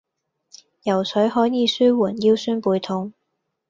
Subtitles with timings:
[0.81, 3.13] 游水可以舒緩腰酸背痛